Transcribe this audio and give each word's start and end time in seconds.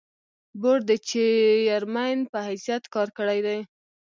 بورډ 0.61 0.83
د 0.89 0.91
چېرمين 1.07 2.19
پۀ 2.31 2.39
حېثيت 2.47 2.83
کار 2.93 3.07
کړے 3.17 3.39
دے۔ 3.45 3.57